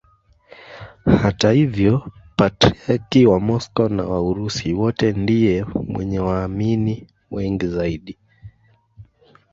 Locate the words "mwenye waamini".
5.73-7.07